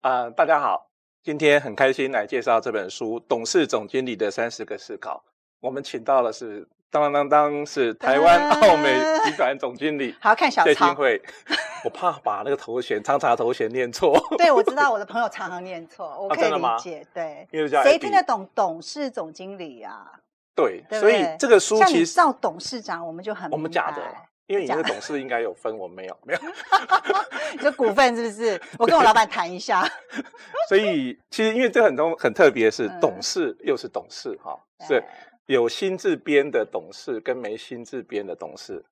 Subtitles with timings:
[0.00, 0.88] 啊、大家好，
[1.24, 5.24] 今天很开心来介绍这本书《董事总经理的三十个思考》。
[5.58, 11.20] 我们请到的是当当当当，是台湾奥美集团总经理，好看小谢金慧。
[11.84, 14.18] 我怕把那个头衔长长的头衔念错。
[14.36, 17.00] 对，我知道我的朋友常常念错， 我可以理解。
[17.00, 20.10] 啊、对，谁听得懂董事总经理啊？
[20.54, 24.02] 对，对对，所以这个书其实叫董事长，我们就很我们假的。
[24.46, 26.38] 因为你那个董事应该有分，我没有，没有。
[27.52, 28.60] 你说股份是不是？
[28.78, 29.84] 我跟我老板谈一下。
[30.68, 34.56] 所以其实因为这很多很特别，是董事又是董事哈，
[34.86, 35.02] 是
[35.46, 38.84] 有心字边的董事跟没心字边的董事。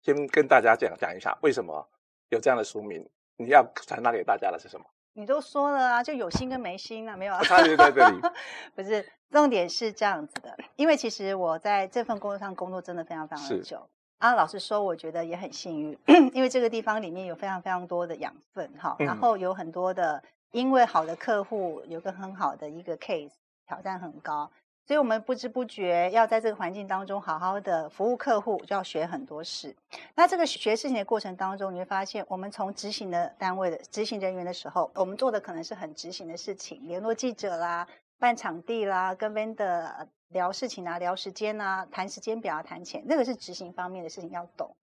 [0.00, 1.88] 先跟大家讲讲一下为什么
[2.30, 4.84] 有这样的书名，你要传达给大家的是什么？
[5.12, 7.42] 你都说了啊，就有心跟没心啊，没有啊。
[7.44, 8.18] 差别在这里。
[8.74, 13.88] 不是，重点是这样子的，因为其实我在这份工作上工作真的非常非常的久。
[14.18, 15.98] 啊，老实说，我觉得也很幸运，
[16.32, 23.32] 因为这个地方里面有非常非常多的养分哈，然后有很多的，因为好的客户有个很好的一个 case，
[23.66, 24.50] 挑战很高，
[24.86, 29.74] 所以我们不知不觉要在这个环境当中好好的服务客户，就要学很多事。
[30.14, 37.86] 那这个学事情的过程当中，你会发现，我们从执行的单位的执行人员的时候，我们做的可能是很执行的事情，联络记者啦，
[38.18, 40.06] 办场地啦，跟 vendor。
[40.30, 44.74] 聊事情啊，聊时间啊，谈时间表啊，谈钱，那个是执行方面的事情要懂。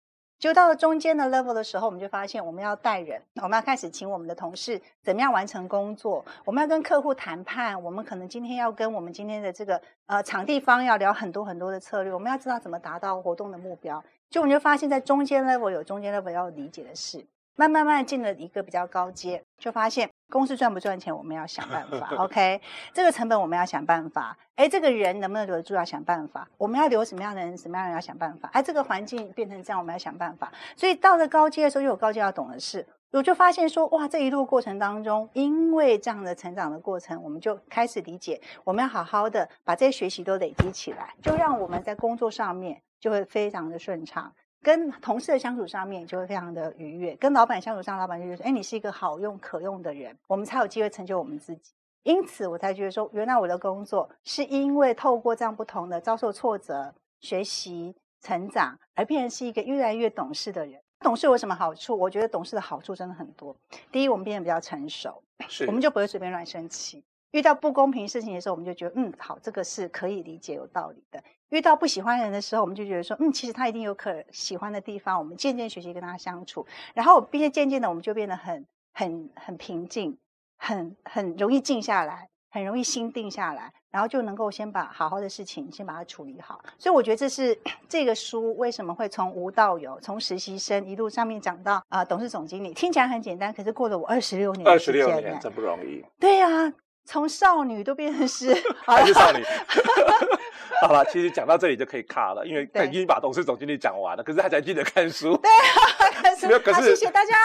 [0.41, 14.03] 就到了中间的 level 的时候，我们就发现我们要带人，我们要开始请我们的同事怎么样完成工作，我们要跟客户谈判，我们可能今天要跟我们今天的这个呃场地方要聊很多很多的策略，我们要知道怎么达到活动的目标。
[14.31, 17.23] 就我们就发现，在中间 level 有中间 level 要理解的事。
[17.55, 22.15] 慢慢慢进了一个比较高阶，就发现公司赚不赚钱，我们要想办法。
[22.17, 22.61] OK，
[22.93, 24.37] 这个成本我们要想办法。
[24.55, 26.47] 哎，这个人能不能留得住，要想办法。
[26.57, 28.49] 我们要留什么样的人，什么样的人要想办法。
[28.53, 30.51] 哎，这个环境变成这样，我们要想办法。
[30.75, 32.87] 所以到了高阶的时候，又有高阶要懂的事。
[33.11, 44.31] 我就发现说，哇，这一路过程当中，因为这样的成长的过程，我们就开始理解，我们要好好的把这些学习都累积起来，就让我们在工作上面就会非常的顺畅。
[44.61, 51.73] 跟同事的相处上面就会非常的愉悦，跟老板相处上，老板就觉得说，哎，你是一个好用可用的人，我们才有机会成就我们自己。
[52.03, 60.81] 因此，我才觉得说，原来我的工作是因为透过这样不同的遭受挫折、学习、成长，而变成是一个越来越懂事的人。
[60.99, 61.97] 懂事有什么好处？
[61.97, 63.55] 我觉得懂事的好处真的很多。
[63.91, 67.03] 第一，我们变得比较成熟，是我们就不会随便乱生气。
[67.31, 71.23] 遇到不公平事情的时候，我们就觉得，嗯，好，这个是可以理解、有道理的。
[71.51, 75.19] 遇到不喜欢人的时候，我们就觉得说，嗯，其实他一定有可喜欢的地方。
[75.19, 80.17] 我们渐渐学习跟他相处，然后并且渐渐的，我们就变得很、很、很平静，
[80.57, 86.63] 很、很容易静下来，很容易心定下来，然后就能够先把好好的事情先把它处理好。
[86.77, 87.59] 所以我觉得这是
[87.89, 96.01] 这个书为什么会从无到有，从实习生一路上面讲到啊、呃，董事总经理，听起来很简单，可是过了我二十六年，二十六年真不容易。
[96.17, 96.73] 对呀、啊，
[97.03, 98.53] 从少女都变成是
[98.87, 99.43] 还是少女。
[100.87, 105.37] 好了，其实讲到这里就可以卡了，因为他已经把董事总经理讲完了，可是他才记得看书。
[105.37, 106.47] 对啊， 看书。
[106.47, 107.35] 没有，可是谢谢大家，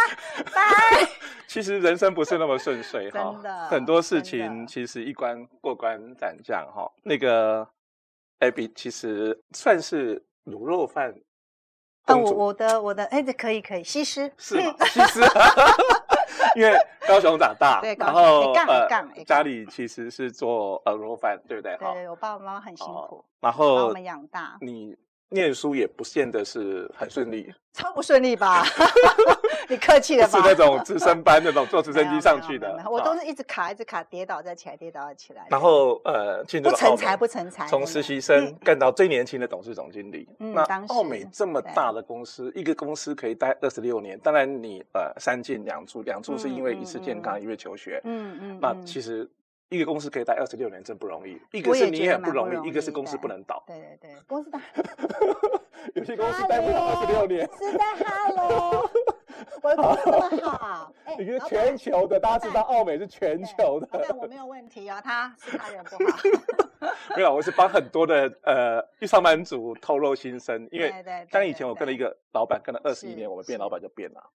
[0.54, 1.06] 拜。
[1.46, 3.32] 其实人生不是那么顺遂哈，
[3.70, 6.90] 很多事情其实一关过关斩将哈。
[7.02, 7.66] 那个
[8.40, 11.14] Abby 其实算是卤肉饭。
[12.06, 14.56] 啊，我我的我的哎，这可以可以，西施是？
[14.86, 15.20] 西施。
[16.54, 16.76] 因为
[17.06, 18.88] 高雄长大，对，然后呃，
[19.24, 21.76] 家里其实是做呃卤肉饭，对不对？
[21.76, 24.56] 对，对，我爸爸妈妈很辛苦，然后把我们养大。
[24.60, 24.96] 你
[25.30, 28.64] 念书也不见得是很顺利，超不顺利吧？
[29.68, 30.38] 你客气了吧？
[30.38, 35.44] 是那种直升班那种坐直升机 上去的，我都是一直卡一直卡，跌倒再起来，跌倒再起来。
[35.50, 40.28] 然后呃，进入不成才不成才，从实习生干到最年轻的董事总经理。
[40.38, 44.16] 那奥美这么大的公司，一个公司可以待二十六年。
[44.20, 48.00] 当然你呃三进两出，两出是因为一次健康，一位求学。
[48.04, 48.58] 嗯嗯。
[48.60, 49.28] 那其实
[49.68, 53.62] 一个公司可以待二十六年真不容易，一个是你也很不容易，一个是公司不能倒。
[53.66, 54.60] 对对对，公司倒。
[55.94, 57.48] 有些公司待不了二十六年。
[57.58, 58.82] 是的哈喽。
[59.62, 63.88] 我的公司这么好， 你觉得全球的，大家知道奥美是全球的。
[63.92, 66.18] 但我没有问题哦，他是他人不好。
[67.16, 70.92] 没有，我是帮很多的呃上班族透露心声，因为
[71.30, 74.30] 当以前我跟了一个老板跟了二十一年，我们变老板就变了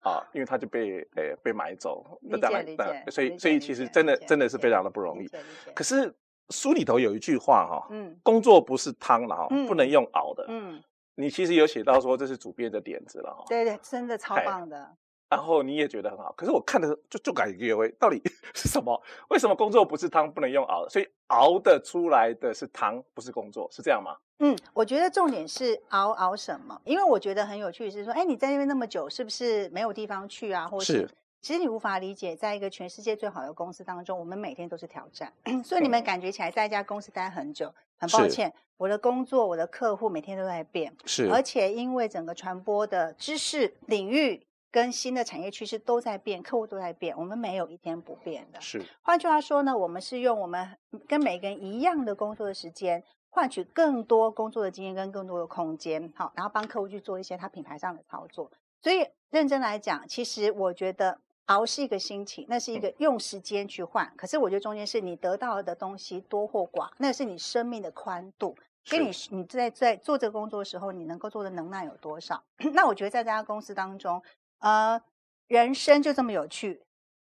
[0.00, 3.04] 啊，因为他就被呃被买走，理解理解。
[3.10, 5.28] 所以所以其实真的真的是非常的不容易。
[5.74, 6.14] 可是
[6.50, 10.82] 书里头有一句话哈，嗯，工作不是汤了哈，不能用熬的，嗯。
[11.16, 14.96] 你其实有写到说这是主编的点子了哈，对对，真的超棒的。
[15.28, 18.22] 然后你也觉得很好，可是我看的就就感觉为到底
[18.54, 18.98] 是什么？
[19.28, 20.88] 为什么工作不是汤不能用熬的？
[20.88, 24.16] 所以熬的出来的是汤，不是工作，是这样吗？
[24.40, 26.80] 嗯，我觉得重点是熬熬什么？
[26.84, 30.66] 因为我觉得很有趣是说，哎，你在那边那么久，是不是没有地方去啊？
[30.66, 31.10] 或是，是
[31.40, 35.32] 其实你无法理解，在一个全世界最好的公司当中，我们每天都是挑战，
[35.64, 44.46] 所以你们感觉起来在一家公司待很久，很抱歉，我的工作、我的客户每天都在变，是，而且因为整个传播的知识领域。
[44.72, 48.60] 跟新的产业趋势都在变，客户都在变，我们没有一天不变的。
[48.60, 50.76] 是，换句话说呢，我们是用我们
[51.08, 58.50] 跟每个人一样的工作的时间，换取更多工作的经验跟更多的空间，好，然后帮客户去做一些他品牌上的操作。
[58.82, 64.06] 所以认真来讲，其实我觉得熬是一个心情，那是一个用时间去换。
[64.06, 68.56] 嗯、可是我觉得中间是你得到的东西多或寡，那是你生命的宽度，
[68.88, 72.42] 跟你你在在做这个工作的时候，你能够做的能耐有多少。
[72.72, 74.22] 那我觉得在这家公司当中。
[74.60, 75.00] 呃，
[75.46, 76.82] 人生就这么有趣。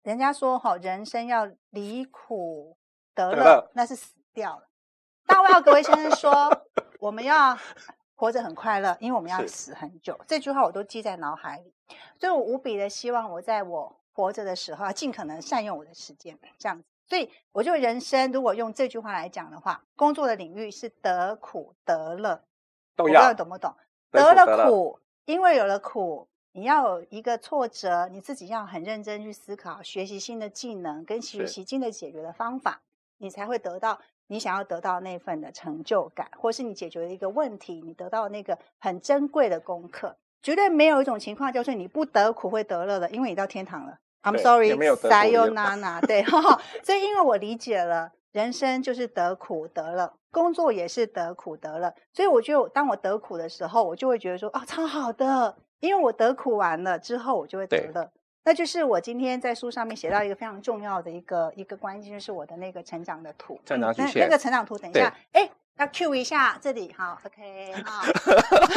[0.04, 2.78] 人家说哈，人生要离苦
[3.14, 4.67] 得乐，那是死掉了。
[5.28, 6.64] 大卫奥格威先生说，
[7.00, 7.56] 我们要
[8.16, 10.20] 活着很快乐，因为我们要死很久。
[10.26, 11.74] 这句话我都记在脑海里，
[12.20, 16.86] 所以我无比的希望我在我活着的时候，要尽可能善用我的时间，这样子。
[17.08, 22.42] 所以，我就人生如果用这句话来讲的话，工作的领域是得苦得乐，
[22.96, 23.76] 不知道懂不懂？
[24.12, 26.28] 得了苦，因为有了苦。
[26.54, 32.82] 你要有一个挫折，你自己要很认真去思考，学习新的技能，跟学习新的解决的方法，
[33.20, 40.18] 你才会得到你想要得到那份的成就感，或是你解决了一个问题，你得到那个很珍贵的功课。
[40.42, 43.98] 绝对没有一种情况就是你不得苦会得乐的，因为你到天堂了。
[44.24, 46.00] I'm sorry，Sayonara。
[46.06, 46.24] 对，
[46.84, 55.58] 所以因为我理解了，人生就是得苦得乐，工作也是得苦得乐，所以我就当我得苦的时候，我就会觉得说哦，超好的。
[55.80, 58.12] 因为我得苦完了之后，我就会得乐。
[58.48, 63.60] 那就是我今天在书上面写到一个非常重要的一个一个关键，就是我的那个成长的图。
[63.66, 64.22] 成长曲线。
[64.22, 68.06] 那那个成长图，等一下，哎，要 cue 一下这里，好，OK，好。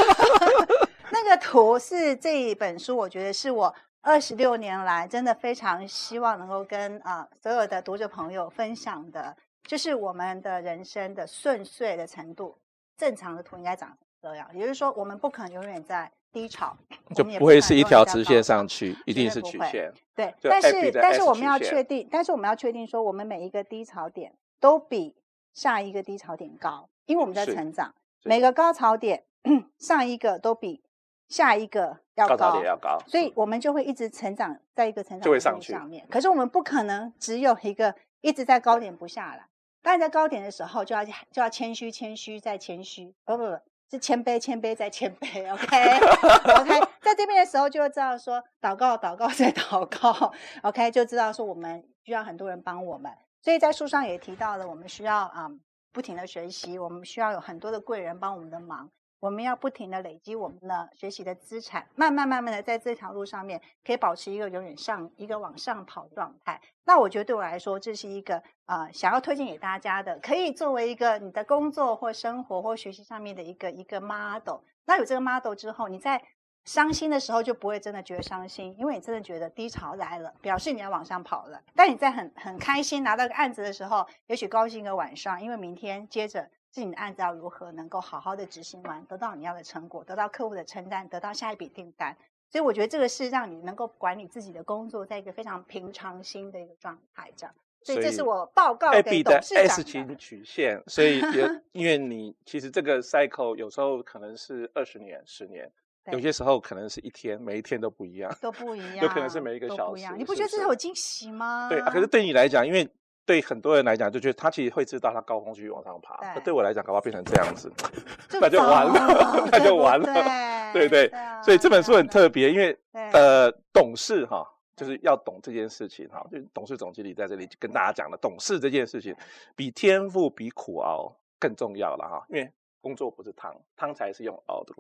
[1.13, 12.59] 那个图是这一本书，我觉得是我二十六年来真的非常希望能够跟啊、呃、所有的读者朋友分享的，就是我们的人生的顺遂的程度。
[12.97, 16.11] 正常的图应该长这样，也就是说，我们不可能永远在。
[16.33, 16.77] 低潮
[17.15, 19.93] 就不会是一条直线上去，一定是曲线。
[20.15, 25.17] 对，但是但是我们要确定，但是我们要确定说，我们每一个低潮点都比
[25.53, 27.95] 下一个低潮点高，因为我们在成长。
[28.23, 29.25] 每个高潮点
[29.79, 30.83] 上一个都比
[31.29, 36.07] 下一个要高，高潮点要高，所以我们就会一直成长在一个成长点上面。
[36.11, 39.47] 可是我们不可能只有一个一直在高点不下来，
[39.83, 43.59] 当然在高点的时候就要就要谦虚谦虚再谦虚，不不不。
[43.91, 50.33] 是谦卑，谦卑再谦卑，OK，OK， 在这边的时候就会知道说，祷告，祷告再祷告，
[50.63, 53.11] OK，就知道说我们需要很多人帮我们，
[53.43, 55.61] 所以在书上也提到了，我们需要啊、嗯、
[55.93, 58.89] 不停的学习，我们需要有很多的贵人帮我们的忙。
[59.21, 66.59] 我们要不停的累积我们的学习的资产，慢慢慢慢的在这条路上面可以保持一个永远上一个往上跑的状态。
[66.85, 74.61] 那我觉得对我来说，这是一个啊、想要推荐给大家的，可以作为一个你的工作或生活或学习上面的一个一个 model。
[74.87, 76.23] 那有这个 model 之后，你在
[76.65, 81.61] 伤心的时候就不会真的觉得伤心，因为你真的觉得低潮来了，表示你要往上跑了。
[81.75, 86.49] 但你在很很开心拿到个案子的时候，也许高兴一个晚上，因为明天接着。
[86.71, 92.17] 自己的案子要如何能够好好的执行完，得到你要的成果，得到客户的称赞，得到下一笔订单。
[92.49, 97.55] 所以我觉得这个是让你能够管理自己的工作，在一个非常平常心的一个状态，这样。
[97.83, 99.69] 所以这是我报告给董事长的。
[99.71, 105.71] S 型曲线，所以有 因为你其实这个 cycle 有时候可能是二十年、十年，
[106.13, 109.91] 有些时候可能是一天，每一天都不一样，都不一样，有可能是每一个小时。
[109.93, 111.69] 不一样你不觉得这是有惊喜吗？
[111.69, 112.89] 对啊，可是对你来讲，因为。
[113.31, 116.17] 对很多人来讲，就觉得他其实会知道他高峰继续往上爬。
[116.35, 117.73] 对，对我来讲，搞不好变成这样子，
[118.41, 120.73] 那就完了，那就完了。
[120.73, 122.77] 对对，对，所以这本书很特别，因为
[123.13, 124.45] 呃，懂事哈，
[124.75, 126.27] 就是要懂这件事情哈。
[126.29, 129.15] 就董事总经理在这里跟大家讲了，懂事这件事情
[129.55, 132.27] 比天赋比苦熬更重要了哈。
[132.31, 134.75] 因为工作不是汤，汤才是用熬的。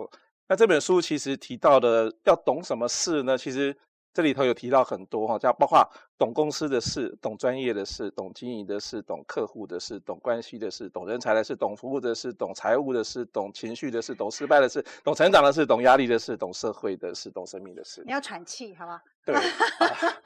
[0.49, 3.39] 那这本书其实提到的要懂什么事呢？
[3.39, 3.77] 其实。
[4.13, 5.89] 这里头有提到很多哈，叫包括
[6.19, 18.03] 懂公司的事、懂专业的事、懂经营的事、懂客户的事、懂关系的事、懂人才的事、懂服务的事、懂财务的事、懂情绪的事、懂失败的事、懂成长的事、懂压力的事、懂社会的事、懂生命的事。
[18.05, 19.01] 你要喘气，好吧？
[19.25, 19.43] 对，啊、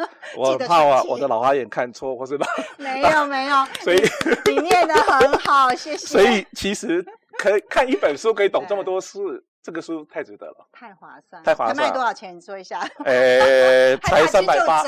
[0.36, 2.46] 我怕啊，我的老花眼看错，或是老
[2.78, 4.00] 没 有没有， 所以
[4.46, 6.06] 你念得很好，谢谢。
[6.06, 7.04] 所以其实
[7.38, 9.44] 可以看一本书可以懂这么多事。
[9.64, 11.74] 这个书太值得了，太划算，太划算。
[11.74, 12.36] 它卖多少钱？
[12.36, 12.80] 你说一下。
[13.06, 14.82] 诶， 才三百八，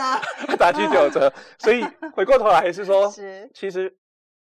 [0.59, 1.33] 打七九折。
[1.59, 3.97] 所以回过头来还是说，是其实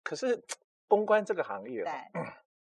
[0.05, 0.41] 可是
[0.87, 1.85] 公关这个行业，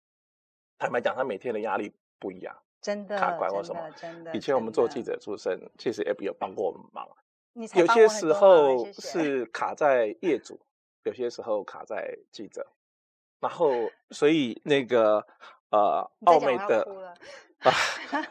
[0.81, 4.35] 坦白讲，他每天的压力不一样，真的卡关或什么，真的。
[4.35, 7.09] 以前我们做记者出身，其实 Abby 有帮过我们忙。
[7.55, 10.61] 有些时候是卡在业主，
[11.05, 12.67] 有些时候卡在记者，
[13.39, 13.71] 然后
[14.11, 15.25] 所以那个
[15.71, 17.15] 呃，奥美的。
[17.61, 17.73] 啊，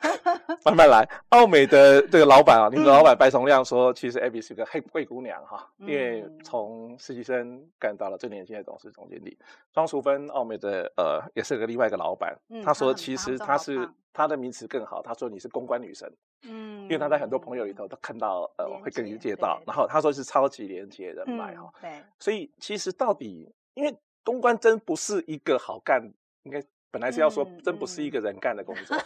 [0.65, 1.07] 慢慢来。
[1.29, 9.37] 奥美的这个老板啊，你们的老板白崇亮说，其实 Abby 是个黑贵姑娘哈，因为从实习生干到了最年轻的董事总经理。
[9.71, 12.35] 庄淑芬，奥美的呃，也是个另外一个老板。
[12.63, 16.11] 他说，其实他是他的名词更好，他说你是公关女神。
[16.43, 21.71] 嗯，因为他在很多朋友里头都看到呃，会跟你介绍，然后他说是超级连接人脉哈。
[21.79, 26.11] 对，所以其实到底，因为公关真不是一个好干，
[26.43, 26.63] 应该。
[26.91, 28.97] 本来是要说，真不是一个人干的工作，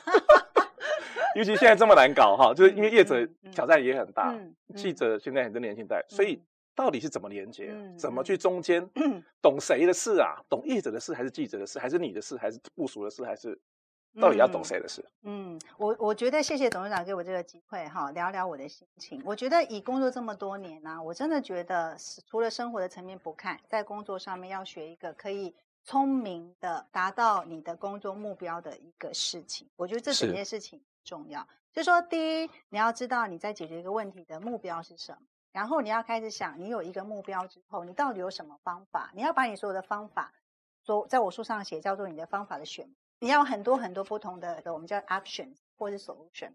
[1.36, 4.34] 尤其现在这么难搞哈，就是因为业者挑战也很大，
[4.76, 6.42] 记者现在很多年轻代，所以
[6.76, 8.88] 到底是怎么连接，怎么去中间，
[9.42, 10.40] 懂谁的事啊？
[10.50, 13.60] 懂业者的事，还是记者的事，还是你的事，还是部署的事，还是
[14.22, 15.04] 到底要懂谁的事？
[15.24, 19.22] 嗯，我我觉得谢谢董事长给我这个机会哈，聊聊我的心情。
[19.26, 25.54] 我觉得以工作这么多年呢，我真的觉得除了生活的层面不看，在工作上面要学一个可以。
[25.84, 31.48] 聪明的达到你的工作目标的一个事情，我觉得这整件事情重要。
[31.72, 35.20] 就是说，第一，你要知道你在解决一个问题的目标是什么，
[35.52, 39.12] 然后你要开始想，你有一个目标之后，你到底有什么方法？
[39.14, 40.34] 你要把你所有的方法，
[40.86, 46.54] 说在我书上写叫做你的方法的选，你要很多很多不同的，我们叫 options 或是 solution。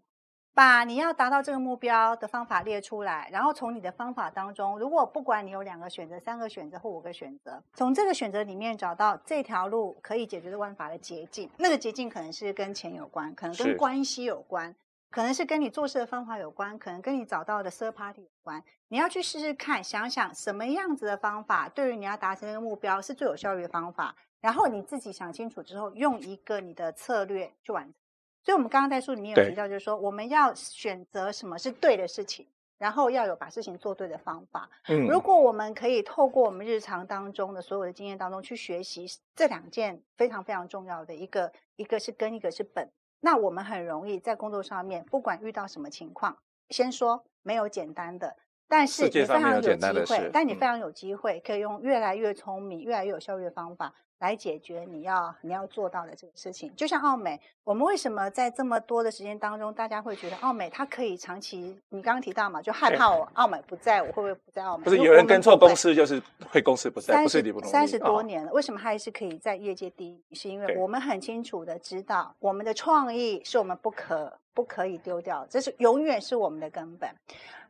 [0.53, 11.49] 把你要达到这个目标的方法列出来，然后从你的方法当中，如果不管你有两个选择、三个选择或五个选择，从这个选择里面找到这条路可以解决的办法的捷径。
[11.57, 14.75] 那个捷径可能是跟钱有关，可能跟关系有关，
[15.09, 18.61] 可能是跟你做事的方法有关，可能跟你找到的 third party 有关。
[18.89, 24.15] 你要去试试看，想想什么样子的方法对于你要达成那个目标是最有效率的方法。
[24.41, 27.93] 然后你自己想清楚之后，用一个你的策略去完成。
[28.41, 34.69] 所以，我们刚刚在书里面有提到，就是说，我们要选择什么是对的事情，然后要有把事情做对的方法。
[34.87, 39.05] 嗯，如果我们可以透过我们日常当中的所有的经验当中去学习
[39.35, 46.37] 这两件非常非常重要的一个，一个是根，一个是本，那我们很容易在工作上面，不管遇到什么情况，
[46.69, 53.93] 先说没有简单的，但是你非常有机会，但你非常有机会可以用越来越聪明、越来越有效率的方法。
[54.19, 61.79] 来解决你要你要做到的这个事情，就像奥美，我们为什么在这么多的时间当中，大家会觉得奥美它可以长期？
[61.89, 64.83] 你刚刚提到嘛，就害怕我奥美不在，我会不会不在奥美？
[64.83, 66.21] 不是有人跟错公司，就是
[66.51, 70.35] 会公司不在，不是你不三十多年了，为什么还是可以在业界第一？
[70.35, 77.09] 是因为我们很清楚的知道，我们的创意是我们不可不可以丢掉，这是永远是我们的根本。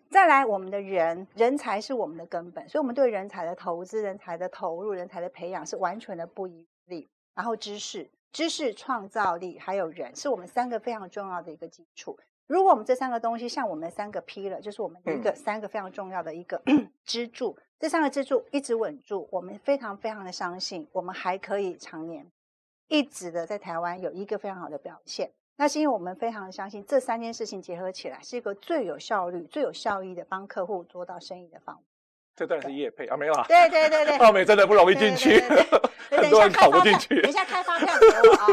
[0.10, 7.08] 再来，我们的人人才是我们的根本，所以我们对人才的投资、人才的投入、人才的培养是完全的不遗余力。
[7.36, 12.18] 然后知识、知识创造力还有人，是我们三个非常重要的一个基础。
[12.48, 16.60] 如果我们这三个东西像我们三个 Pillar，就是我们一个三个非常重要的一个
[17.06, 22.26] 支柱，这三个支柱一直稳住，我们非常非常的相信，我们还可以常年
[22.88, 25.32] 一直的在台湾有一个非常好的表现。
[25.62, 31.82] 那是因为我们非常相信这三件事情结合起来是一个最有效率、最有效益的帮客户做到生意的方法。
[32.34, 33.44] 这段是业配啊，没有啊？
[33.46, 35.42] 对对对对， 奥美真的不容易进去，
[36.10, 37.22] 很多人考不进去。
[37.22, 38.48] 等一下开发票给我啊。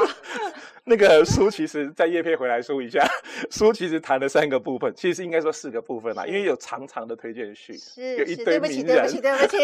[0.89, 3.05] 那个书其实，在叶片回来说一下，
[3.51, 7.77] 书其实谈了三个部分，其实应该说四个部分啦，因为有长长的推荐序，
[8.19, 9.57] 有一堆名人，对不起，对不起，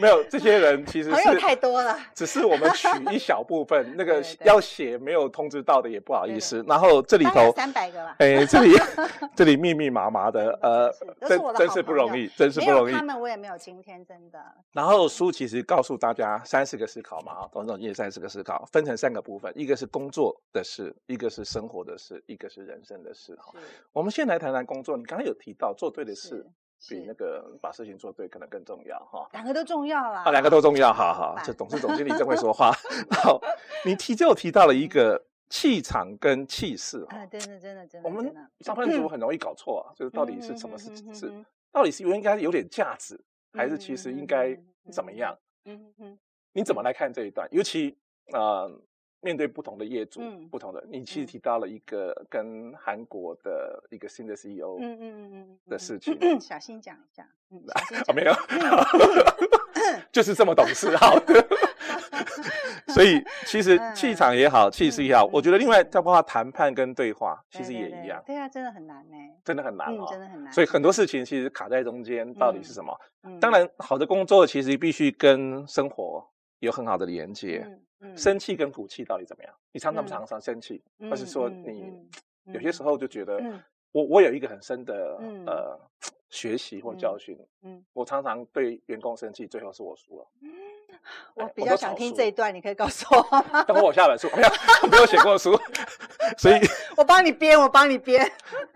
[0.00, 6.64] 没有这些人其实 朋友太多了，只是我们取一小部分， 那个要写没有通知到的也不好意思。
[6.66, 8.72] 然后这里头三百个吧，哎，这里
[9.36, 10.92] 这里密密麻麻的，呃，
[11.28, 12.92] 真真是不容易，真是不容易。
[12.92, 14.44] 他们我也没有今天真的。
[14.72, 20.36] 然后书其实告诉大家三十个思考嘛，董事长也三十个思考，分成三个部分，一个是工作。
[20.56, 23.36] 的事，一个是生活的事，一个是人生的事。
[23.36, 23.52] 哈，
[23.92, 24.96] 我们先来谈谈工作。
[24.96, 26.46] 你刚刚有提到做对的事，
[26.88, 28.98] 比那个把事情做对可能更重要。
[29.04, 30.22] 哈，两个都重要啦。
[30.22, 30.92] 啊，两个都重要。
[30.92, 32.72] 好好，这董事总经理真会说话。
[33.10, 33.38] 好，
[33.84, 37.04] 你提就提到了一个气场跟气势。
[37.10, 38.08] 啊，真的真的真的。
[38.08, 43.22] 我们上班族很容易搞错啊， 就是到底是什么是是，到底是应该有点价值，
[43.52, 44.58] 还是其实应该
[44.90, 45.36] 怎么样？
[45.66, 46.18] 嗯嗯，
[46.54, 47.46] 你怎么来看这一段？
[47.52, 47.94] 尤其
[48.32, 48.66] 啊。
[49.20, 57.62] 面对不同的业主，嗯、不同的，你其实提到了一个跟韩国的一个新的 CEO，嗯嗯嗯嗯的事情，小心讲一下，嗯，
[58.14, 58.32] 没有，
[60.12, 61.46] 就是这么懂事，好的。
[62.88, 68.22] 所以其实气场也好，气势也好，我觉得另外再包括谈判跟对话，其实也一样。
[68.24, 70.52] 对啊，真的很难呢，真的很难哦，真的很难。
[70.52, 72.96] 所以很多事情其实卡在中间，到底是什么？
[73.40, 76.24] 当然，好的工作其实必须跟生活
[76.60, 77.66] 有很好的连接。
[78.16, 79.52] 生气跟骨气到底怎么样？
[79.72, 81.92] 你常常常常生气，或是说你
[82.52, 83.40] 有些时候就觉得，
[83.92, 85.78] 我我有一个很深的呃
[86.28, 90.26] 学习或教训，嗯，我常常对员工生气，最后是我输了。
[91.34, 93.64] 我比较想听这一段，你可以告诉我。
[93.64, 94.48] 等我下本书， 没有，
[94.90, 95.56] 没有写过书，
[96.36, 96.60] 所以
[96.96, 98.28] 我帮你编，我帮你编。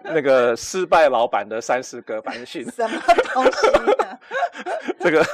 [0.04, 2.64] 那个失败老板的三十个反省。
[2.70, 3.00] 什么
[3.32, 3.68] 东西？
[5.00, 5.24] 这个，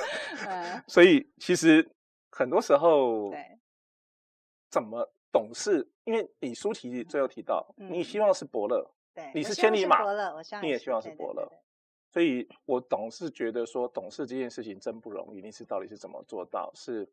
[0.86, 1.86] 所以其实
[2.30, 3.55] 很多时候，对，
[4.76, 5.88] 怎么懂事？
[6.04, 10.04] 因为你书题最后提到，你希望是伯乐，对，你是千里马，
[10.60, 11.50] 你也希望是伯乐。
[12.10, 15.40] 所以，我总是觉得说，懂事这件事情真不容易。
[15.40, 16.70] 你是到底是怎么做到？
[16.74, 17.08] 是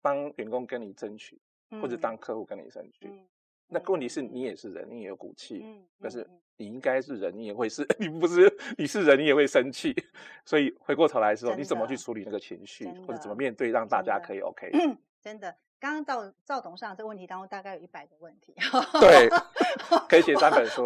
[0.00, 1.40] 帮员工跟你争取，
[1.82, 3.08] 或者当客户跟你争取？
[3.08, 3.26] 嗯、
[3.66, 5.62] 那问题是你也是人，你也有骨气。
[5.64, 6.24] 嗯、可是
[6.56, 9.92] 你应该是人，你也会是， 你不是你是人，你也会生气。
[10.44, 14.70] 所以回过头来的时候你怎么去处理那个情绪，或者怎么面对，让大家可以 OK？
[15.20, 15.56] 真的。
[15.80, 18.52] 刚刚赵赵董事长这个问题当中，大概有一百个问题。
[19.00, 19.28] 对，
[20.08, 20.84] 可以写三本书。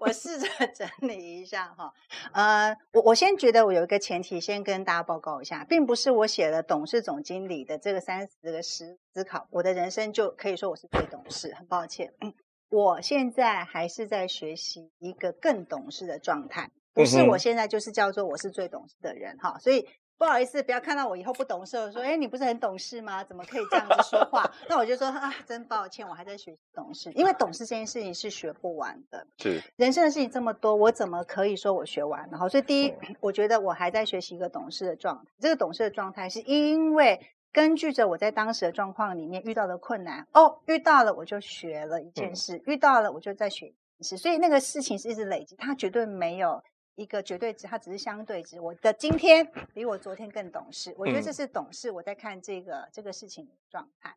[0.00, 1.92] 我试着整理一下哈。
[2.32, 11.54] 呃，我我先觉得我有一个前提，先跟大家报告一下，并不是我写了董事总经理的这个三十个思思考，我的人生就可以说我是最懂事。
[11.54, 12.12] 很抱歉，
[12.68, 19.88] 我现在还是在学习一个更懂事的状态，不是我现在就是叫做我是最懂事的人哈，所以。
[20.20, 23.24] 不好意思，不要看到我以后不懂事，我说，哎，你不是很懂事吗？
[23.24, 24.44] 怎么可以这样子说话？
[24.68, 29.26] 那我就说啊，真抱歉，我还在学习懂事，因为懂事这件事情是学不完的。
[29.38, 32.36] 是，人生的事情这么多，我怎么可以说我学完了？
[32.36, 35.32] 好，所以第一， 我觉得我还在学习一个懂事的状态。
[35.40, 37.18] 这个懂事的状态是因为
[37.50, 46.62] 根据着我在当时的状况里面遇到的困难，哦，遇到了我就学了一件事，遇到了我就在学一件事，所以那个事情是一直累积，它绝对没有。
[47.00, 48.60] 一个绝对值，它只是相对值。
[48.60, 51.90] 我的今天比我昨天更懂事，我觉得这是懂事。
[51.90, 54.14] 我在看这个这个事情的状态。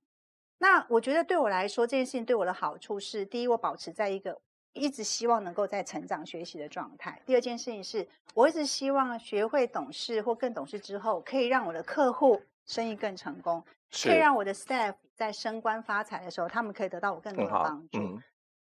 [0.57, 4.37] 那我觉得对我来说，这件事情对我的好处是：第一，我保持在一个
[4.73, 18.19] 一直希望能够在成长学习的状态；第二件事情是，我一直希望学会懂事或更懂事之后，可以让我的客户生意更成功，是可以让我的 staff 在升官发财的时候，他们可以得到我更多的帮助。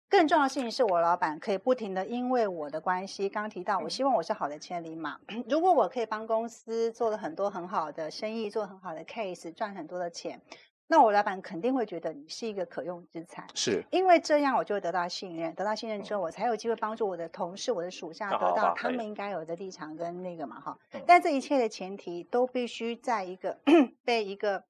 [0.08, 5.20] 更重要的事情是我老板可以不停的因为我的关系，刚刚提到，我希望我是好的千里马。
[5.48, 10.40] 如果我可以帮公司做了很多很好的生意，做很好的 case，赚很多的钱，
[10.86, 13.46] 那我老板肯定会觉得你是一个可用之才。
[13.54, 20.78] 是，因为这样我就会得到信任，得到信任之后，我才有机会帮助我的同事、我的属下得到他们应该有的立场跟那个嘛哈。
[21.06, 23.60] 但这一切的前提都必须在一个
[24.06, 24.64] 被一个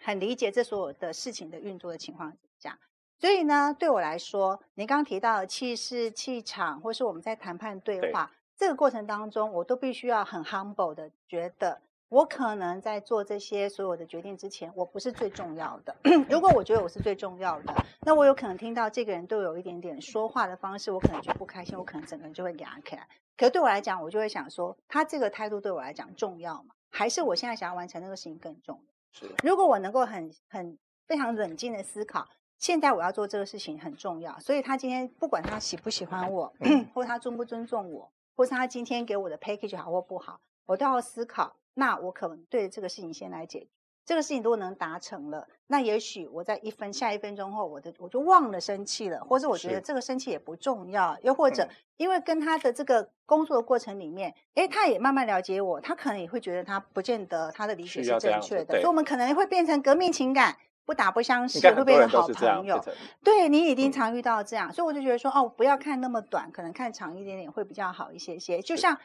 [0.00, 2.78] 很理解这所有的事情的运作的情况之下。
[3.24, 15.96] 所以呢，对我来说，您刚刚提到的气势、气场，或是我们在谈判对话对这个过程当中，我都必须要很 humble 的觉得，我可能在做这些所有的决定之前，我不是最重要的。
[16.28, 23.08] 如果我觉得我是最重要的，那我有可能听到这个人都有一点点说话的方式，我可能就不开心，我可能整个人就会压起来。
[23.38, 26.74] 可是对我来讲，我就会想说，他这个态度对我来讲重要吗？
[26.90, 28.92] 还是我现在想要完成那个事情更重要？
[29.18, 29.34] 是。
[29.42, 32.28] 如果我能够很很非常冷静的思考。
[32.64, 36.50] 现在我要做这个事情很重要，所以他今天不管他喜不喜欢我，
[36.94, 41.54] 或他尊不尊重我，或是他今天给我的 package 好或不好，我都要思考。
[41.74, 43.68] 那我可能对这个事情先来解决。
[44.06, 60.56] 这个事情如果能达成了，那也许我在一分下一分钟后，我的我就忘了生气了，或者我觉得这个生气也不重要，又或者因为跟他的这个工作的过程里面，诶，他也慢慢了解我，他可能也会觉得他不见得他的理解是正确的，所以我们可能会变成革命情感。
[60.84, 62.84] 不打不相识，会变成好朋友。
[63.22, 68.60] 对，你已经常遇到这样，嗯、所以我就觉得说，哦，不要看那么短，可能看长一点点会比较好一些些。
[68.60, 68.96] 就像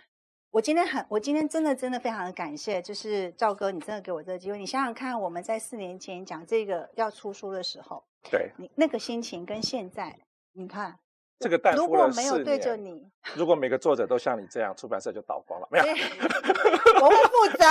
[0.51, 4.57] 我今天很，我今天真的真的非常的感谢，就是赵哥，你真的给我这个机会。
[4.57, 10.19] 你想想看，我们在四年前讲这个要出书的时候，对，你那个心情跟现在，
[10.53, 10.99] 你看。
[11.41, 15.67] 这个蛋孵了四年，如果没有对着你，如果每个作者都像你这样，出版社就倒光了。
[15.71, 15.85] 没有，
[16.99, 17.63] 我会负责，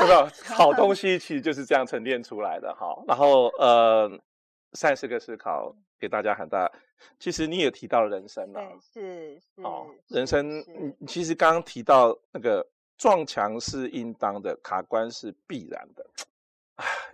[0.00, 0.24] 我会负责。
[0.24, 2.96] 不是， 好东西其实就是这样沉淀出来的哈。
[3.06, 4.10] 然后呃，
[4.72, 6.70] 三十个思考给大家很大。
[7.18, 10.64] 其实你也提到了人生了，是是哦，人生。
[10.98, 16.04] 你其实刚刚提到那个撞墙是应当的，卡关是必然的。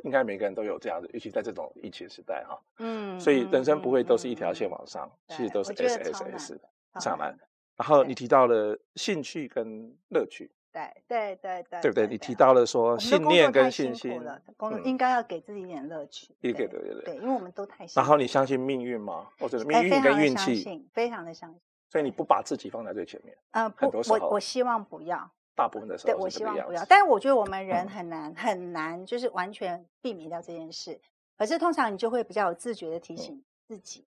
[0.04, 6.60] 应该每个人都有这样的，尤其在这种疫情时代哈，嗯，所以人生不会都是一条线往上，其实都是 S S S，
[7.00, 7.34] 上来。
[7.76, 12.06] 然后你提到了兴趣跟乐趣，对对对对，对不对？
[12.08, 14.20] 你提到了说信念跟信心，
[14.56, 16.34] 工作应该要给自己一点乐趣。
[16.40, 17.86] 对对对对，因为我们都太。
[17.94, 19.28] 然后你相信命运吗？
[19.38, 20.88] 或者命运跟运气？
[20.92, 21.60] 非常的相信。
[21.88, 23.36] 所以你不把自己放在最前面？
[23.52, 25.30] 嗯，不，我我希望不要。
[25.54, 26.84] 大部分的时候，对，我希望不要。
[26.86, 31.00] 但是我觉得我们人很难很难，就是完全避免掉这件事。
[31.38, 34.04] 可是通常你就会比较有自觉的提醒自己。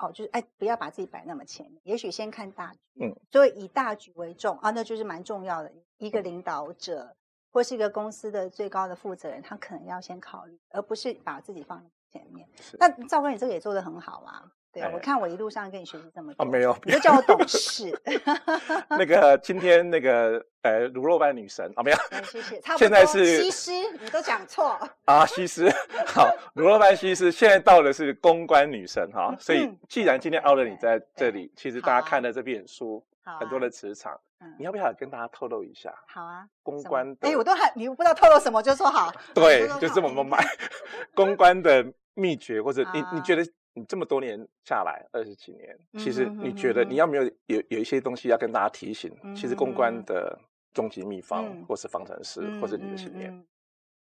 [0.00, 5.70] 哦，就是哎，不要把自己摆那么前面，也许先看大局，嗯，所以以大局为重啊，那就是蛮重要的。
[5.98, 7.14] 一个领导者
[7.52, 12.48] 或是一个公司的最高的负责人，他可能要先考虑，而不是把自己放在前面。
[12.78, 14.50] 那赵哥，你这个也做得很好啊。
[14.72, 17.90] 对，我看我一路上跟你学习这么多，没有，你就叫我懂 事。
[18.90, 22.60] 那个 今天那个呃，卤肉饭女神啊，没有，谢谢。
[22.76, 25.68] 现在是西施，你都讲错啊，西施。
[26.06, 29.34] 好，卤肉饭西施，现在到的是公关女神哈。
[29.40, 33.04] 所以既然今天奥乐你在这里，其实大家看了这本书，
[33.40, 34.16] 很多的磁场，
[34.56, 35.92] 你要不要跟大家透露一下？
[36.06, 37.16] 好啊，公关。
[37.22, 39.12] 哎，我都还你不知道透露什么，就说好。
[39.34, 40.40] 对，就这么慢。
[41.12, 43.44] 公关的秘诀，或者你你觉得？
[43.74, 49.12] 你这么多年下来，二十几年，其实你觉得你要没有有有一些东西要跟大家提醒？
[49.34, 50.38] 其实公关的
[50.72, 53.44] 终极秘方，或是方程式，或是你的信念。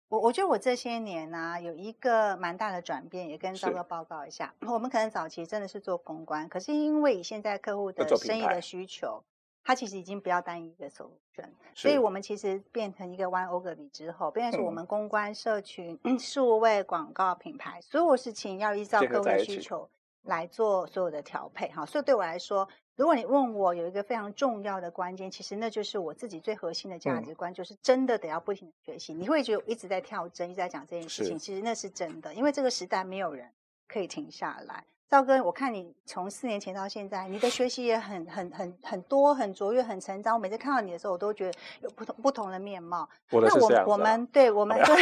[0.07, 4.51] 我我觉得我这些年呢，有一个蛮大的转变，也跟赵哥报告一下。
[4.61, 9.23] 我们可能早期真的是做公关，可是因为现在客户的生意的需求。
[9.63, 19.87] 它其实已经不要单一一个 solution，所以我们其实变成一个 One Ogilvy 之后，变成是我们公关、社群、数位广告、品牌，所有事情要依照各位的需求
[20.23, 21.85] 来做所有的调配哈。
[21.85, 29.13] 所以对我来说，如果你问我有一个非常重要的关键，其实那就是我自己最核心的价值观，就是真的得要不停的学习。
[29.13, 33.51] 你会觉得一直在跳针，一直在讲这件事情，其实那是真的，因为这个时代没有人
[33.87, 34.85] 可以停下来。
[35.09, 40.35] 赵哥，我看你从四年前到现在，你的学习也很很很很多，很卓越，很成长。
[40.35, 43.09] 我每次看到你的时候，我都觉得有不同不同的面貌。
[43.31, 44.95] 我的是这样子、啊、我们对我们对。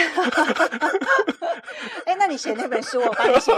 [2.07, 3.51] 哎，那你写那本书，我帮你写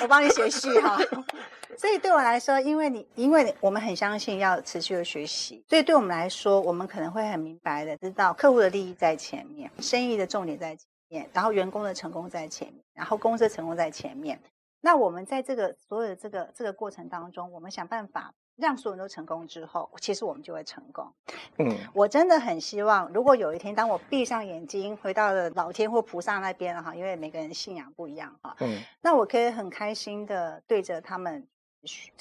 [0.00, 0.98] 我帮你写序哈。
[1.76, 14.40] 所以对我来说，因为你因为我们很相信要持续的学习，所以对我们来说，我们可能会很明白的知道客户的利益在前面，生意的重点在前面，然后员工的成功在前面，然后公司的成功在前面。
[14.80, 21.12] 那我们在这个所有的这个这个过程当中，我们想办法让所有人都成功之后，其实我们就会成功。
[21.58, 31.46] 嗯，我真的很希望，如果有一天当我闭上眼睛回到了老天或菩萨那边了哈，因为每个人信仰不一样哈，嗯，那我可以很开心的对着他们，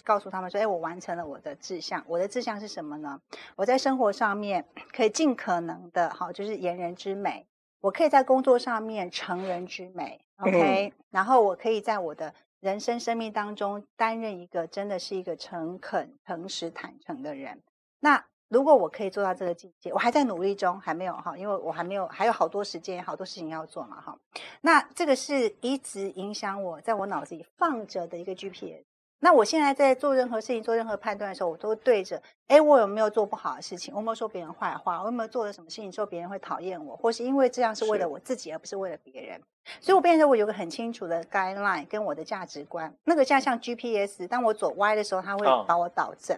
[0.03, 2.03] 告诉他们说，哎，我完成了我的志向。
[2.07, 3.21] 我的志向是什么呢？
[3.55, 7.45] 我在生活上面可以尽可能的哈，就是言人之美；
[7.81, 10.19] 我可以在工作上面成人之美。
[10.37, 17.61] OK，嗯，然后我可以在我的人生生命当中担任一个真的是一个诚恳、诚实、坦诚的人。
[17.99, 24.17] 那如果我可以做到这个境界，我还在努力中，还没有哈，因为我还没有，还有好多时间，好多事情要做嘛哈。
[24.61, 28.83] 那这个是一直影响我在我脑子里放着的一个 GPS。
[29.21, 33.93] 那我现在在做任何事情、做任何判断的时候，我都对着，哎，我有没有做不好的事情？
[33.93, 34.99] 我有没有说别人坏话？
[35.01, 36.95] 我有没有做了什么事情之后别人会讨厌我？
[36.95, 39.41] 或是因为这样是为了我自己，而不是为了别人？
[39.81, 46.35] 所以，我变成我有个很清楚的 guideline 跟我的价值观，那个像像 GPS，当我走歪的时候，它会把我导正。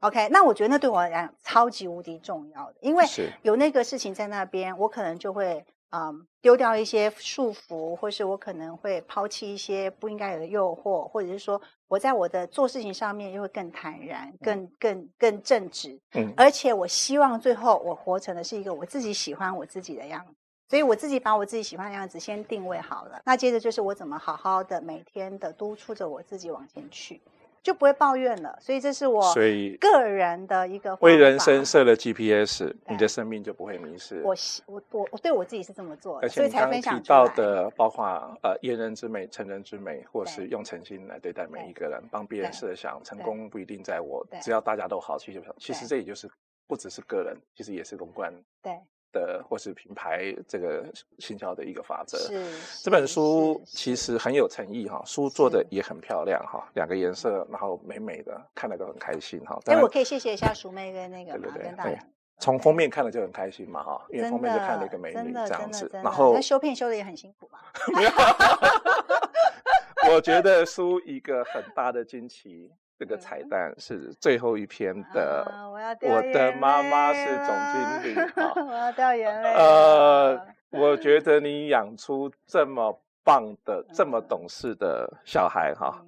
[0.00, 0.12] Oh.
[0.12, 3.04] OK，那我觉得那对我来讲超级无敌重要的，因为
[3.42, 15.98] 有那个事情在那边，我可能就会嗯丢掉一些束缚，或是我可能会抛弃一些不应该有的诱惑，或者是说我在我的做事情上面又会更坦然、更更更正直。
[16.14, 20.34] 嗯，而且我希望最后我活成的是一个我自己喜欢我自己的样子。
[20.70, 27.22] 所以我自己把我自己喜欢的样子先定位好了，那接着就是我怎么好好的每天的督促着我自己往前去，
[27.62, 28.58] 就不会抱怨了。
[28.60, 34.20] 所以这是我所以个人的一个为人生设了 GPS，你的生命就不会迷失。
[34.22, 34.34] 我
[34.66, 38.06] 我我我对我自己是这么做的，所以才分享提到的，包括
[38.42, 46.30] 呃颜人之美、成人之美，或是用诚心来对待每一个人，帮别人设想，成功不一定在我，只要大家都好，其实其实这也就是
[46.66, 48.32] 不只是个人，其实也是公关。
[48.62, 48.78] 对。
[49.18, 50.84] 的或是品牌这个
[51.18, 52.16] 行销的一个法则。
[52.18, 52.44] 是
[52.82, 59.58] 这本书其实很有诚意哈，书做的也很漂亮哈，两个颜色，然后美美的，看了都很开心哈。
[59.66, 61.98] 哎，我可以谢谢一下淑妹跟那个对对对，对，
[62.38, 67.58] 从封面看了就很开心嘛哈，因为封面就看了一个美女这样子，然后那修片修的也很辛苦嘛。
[70.14, 72.70] 我觉得书一个很大的惊奇。
[72.98, 75.44] 这个彩蛋是最后一篇的。
[75.48, 76.14] 啊、我要掉。
[76.14, 78.30] 我的妈妈是总经理。
[78.68, 79.54] 我要掉眼泪。
[79.54, 86.04] 呃，我觉 得你养出这么棒的、这么懂事的小孩哈，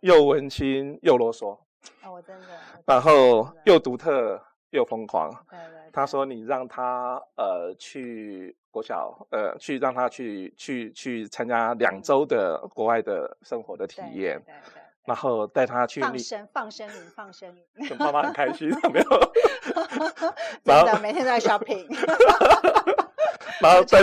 [0.00, 1.56] 又文青又啰嗦。
[2.02, 2.46] 啊，我真的。
[2.86, 5.30] 然后又独特又疯狂。
[5.48, 5.90] 对对，对。
[5.92, 14.82] 他说：“你让他呃去国小，呃去让他去去去参加两周的国外的生活的体验。”对对，对。
[15.06, 19.32] 然后带他去放生放生营放生营，妈妈很开心， 没有？
[20.64, 21.86] 真的每天都在 shopping。
[23.60, 24.00] 然后带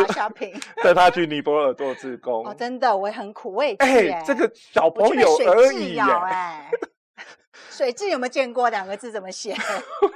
[0.81, 2.47] 带他去尼泊尔做志工。
[2.47, 4.09] 哦，真的，我也很苦，我也去。
[4.09, 6.69] 哎，这个小朋友而已哎。
[7.69, 8.69] 水质有没有见过？
[8.69, 9.55] 两个字怎么写？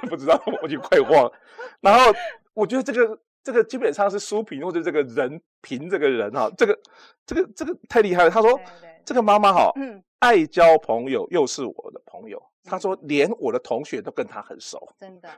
[0.08, 1.32] 不知道，我就快忘了。
[1.80, 2.12] 然后
[2.54, 6.78] 我觉得这个这个基本上是书评或者这个人评这个人哈，这个
[7.26, 8.30] 这个这个太厉害了。
[8.30, 8.58] 他说
[9.06, 10.02] 这个妈妈哈，嗯。
[10.18, 12.42] 爱交朋友，又是我的朋友。
[12.64, 15.28] 她说，连我的同学都跟她很熟，真的，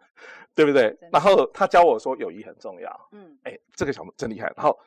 [0.55, 0.97] 对不对？
[1.13, 3.09] 然后她教我说，友谊很重要。
[3.11, 4.51] 嗯，哎，这个小朋友真厉害。
[4.57, 4.79] 然后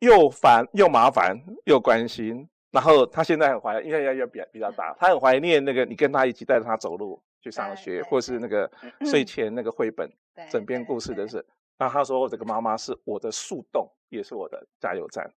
[0.00, 2.46] 又烦又麻烦又关心。
[2.70, 8.70] 然后她现在很怀念，因为要要比比较大，她很怀念那个你跟她一起带着她走路去上学，或是那个
[9.06, 10.08] 睡前那个绘本
[10.50, 11.44] 枕边故事的事。
[11.78, 15.28] 那她说，这个妈妈是我的树洞，也是我的加油站。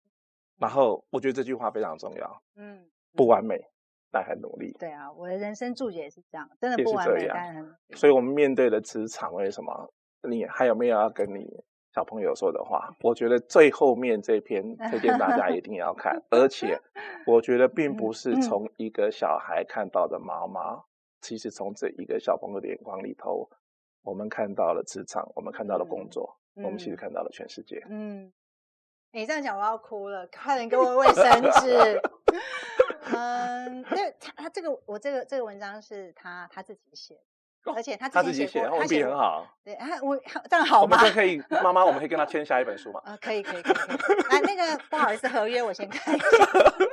[0.62, 2.42] 然后我觉得这句话非常重要。
[2.56, 3.60] 嗯，不完美。
[4.14, 4.76] 但很努力。
[4.78, 7.74] 对啊，我的人生注解也是这样，真的不完美，但很。
[7.96, 9.90] 所以，我们面对的职场，为什么？
[10.28, 11.48] 你还有没有要跟你
[11.94, 12.94] 小朋友说的话？
[13.00, 16.78] 我觉得最后面这篇推荐大家一定要看， 而且
[17.26, 20.84] 我觉得并不是从一个小孩看到的妈妈，嗯、
[21.22, 23.48] 其实从这一个小朋友的眼光里头，
[24.02, 27.82] 我们看到了职场，我们看到了工作，嗯、我们其实看到了全世界。
[27.88, 28.30] 嗯，
[29.12, 32.00] 你这样讲我要哭了，快点给我卫生纸。
[33.14, 37.20] 嗯，那他他这个我这个这个文章是他他自己写，
[37.74, 39.46] 而且他自己写，文笔很好。
[39.62, 40.16] 对，他我
[40.48, 40.96] 这样好吗？
[40.96, 43.02] 我们可以，妈妈，我们可以跟他签下一本书吗？
[43.04, 43.74] 啊，可以可以可以。
[44.30, 46.26] 来，那个不好意思，合约我先看一下。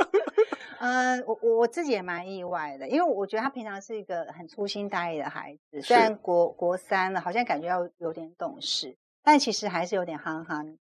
[0.82, 10.78] 嗯，我我我自己也蛮意外的，因为我觉得他平常是一个很粗心大意的孩子，虽然国国三了，好像感觉要有点懂事，但其实还是有点憨憨。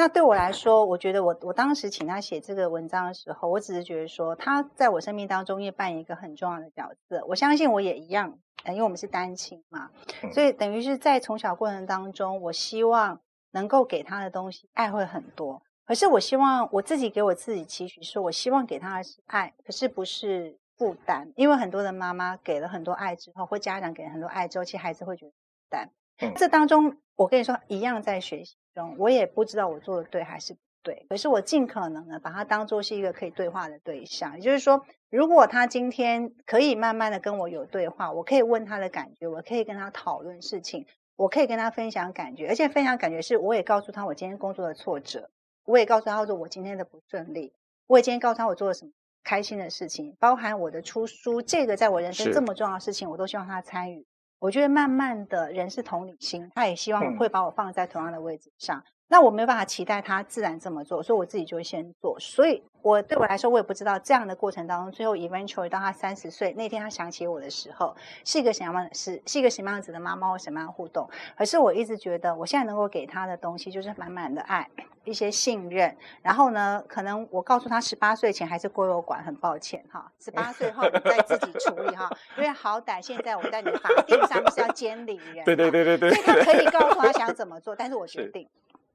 [0.00, 7.22] 那对我来说，我觉得我我当时请他写这个文章的时候，我只是觉得说他在我生命当中也扮演一个很重要的角色。
[7.28, 9.90] 我相信我也一样，因为我们是单亲嘛，
[10.32, 15.60] 所以等于是在从小过程当中，我希望能够给他的东西爱会很多。
[15.84, 21.30] 可是我希望我自己给我自己期许，说我希望给他的是爱，可是不是负担。
[21.36, 25.36] 因为很多的妈妈给了很多爱之后，或家长给了很多爱之后，其实孩子会觉得负
[25.68, 25.90] 担。
[26.36, 31.06] 这当中，我跟你说一样在学习中，我也不知道我做的对还是不对。
[31.08, 45.30] 可是我尽可能的把它当做是一个可以对话的对象，也就是说，如果他今天可以慢慢的跟我有对话，我可以问他的感觉，我可以跟他讨论事情，我可以跟他分享感觉，而且分享感觉是，我也告诉他我今天工作的挫折，
[45.64, 47.52] 我也告诉他说我今天的不顺利，
[47.86, 54.06] 我也今天告诉他我做了什么开心的事情，包含我的出书，这个在我人生这么重要的事情，我都希望他参与。
[54.40, 58.82] 我觉得慢慢的人是同理心，他也希望会把我放在同样的位置上。
[59.10, 62.16] 嗯、那我没有办法期待他自然这么做，所以我自己就会先做。
[62.18, 67.94] 所以，我对我来说，我也不知道这样的过程当中，最后 eventually 到他三十岁那天，他想起我的时候，
[68.24, 71.08] 是一个什么样的是是一个什么样子的妈妈或什么样的互动。
[71.36, 74.68] 可是我一直觉得，我现在能够给他的东西就是满满的爱。
[75.04, 88.46] 一些信任，然后呢，可能我告诉他，十八岁前还是归我管，很抱歉哈，十八岁后你再自己处理哈，因为好歹现在我在你的法定上是要监理人，对对对对对，所以他可以告诉他想怎么做，但是我决定。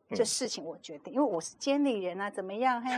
[0.10, 2.80] 这事情我决定，因为我是监理人啊，怎么样？
[2.86, 2.92] 嘿，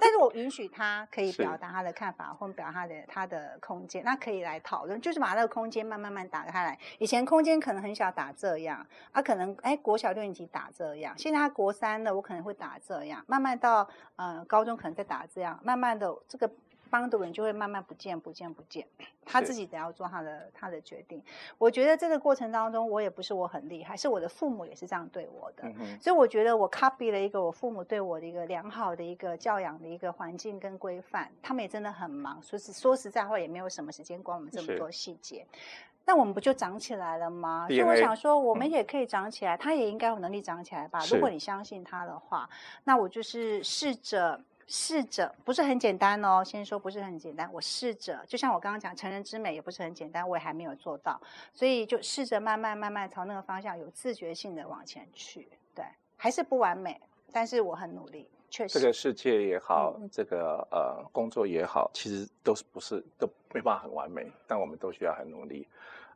[0.00, 6.76] 但是我允许他可以表达他的看法，或者表达他的他的空间，那可以来讨论，就是把那个空间慢慢慢打开来。
[6.98, 16.50] 以前空间可能很小，打这样，啊，可能哎国小六年级打这样，现在他国三了，我可能会打这样，慢慢到呃高中可能再打这样，慢慢的这个。
[16.92, 18.86] 帮的人就会慢慢不见不见不见，
[19.24, 21.22] 他自己得要做他的他的决定。
[21.56, 31.32] 我觉得这个过程当中，我也不是我很厉害，是我的父母也是这样对我的，嗯、所以我觉得我 copy 了一个我父母对我的一个良好的一个教养的一个环境跟规范。
[31.40, 35.46] 他们也真的很忙，说实说实在话，也没有什么时间管我们这么多细节。
[35.50, 35.58] 是
[36.04, 37.66] 但我们不就长起来了吗？
[37.68, 40.98] 所以我想说，我们也可以长起来，嗯、他也应该有能力长起来吧？
[41.08, 42.50] 如果你相信他的话，
[42.84, 44.38] 那我就是试着。
[44.66, 47.48] 试着不是很简单哦，先说不是很简单。
[47.52, 51.20] 我试着，就像我刚刚讲，成人之美也不是很简单，我也还没有做到，
[51.52, 55.48] 所以就试着慢慢慢慢朝那个方向有自觉性的往前去。
[55.74, 55.84] 对，
[56.16, 57.00] 还是不完美，
[57.32, 58.78] 但是我很努力，确实。
[58.78, 65.66] 这个世界也好，嗯、这个呃工作也好，其实都是不是都没办法很完美，但我们都需要很努力。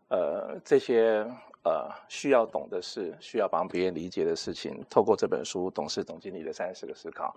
[0.09, 1.27] 呃，这些。
[1.67, 7.35] 呃，需要懂的事，需要帮别人理解的事情，透过这本书《董事总经理的三十个思考》，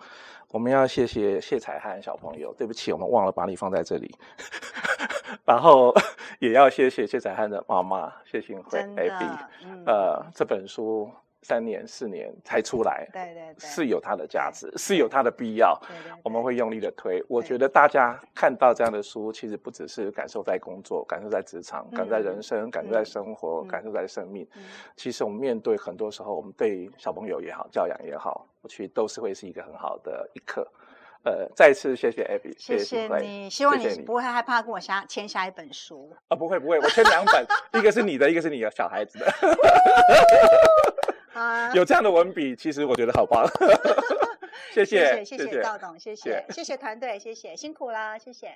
[0.51, 2.53] 我们要谢谢谢彩汉小朋友。
[2.53, 4.15] 对不起，我们忘了把你放在这里。
[5.45, 5.91] 然后
[6.37, 9.37] 也要谢谢谢彩汉的妈妈谢幸辉 Abby，
[9.87, 11.09] 呃，这本书。
[11.41, 15.79] 三年四年才出来，对对对，是有它的价值， 是有它的必要。
[16.23, 17.23] 我们会用力的推。
[17.27, 24.47] 我觉得大家看到这样的书，其实不只是感受在工作，感受在职场，感受在人生，感受在生活，感受在生命。
[24.95, 30.67] 其实我们面对很多时候，我们对小朋友也好，教养也好，我其实都是会是一个很好的一课。
[31.23, 37.45] 呃，再次谢谢 Abby，谢谢你，希望你不会害怕跟我下签下一本书啊，不会不会，我签两本，
[37.79, 39.25] 一个是你的，一个是你的小孩子的。
[41.33, 43.47] 啊，有这样的文笔，其实我觉得好棒。
[44.73, 48.51] 谢谢，谢谢赵董，谢谢，谢谢团队，谢谢，辛苦啦，谢谢。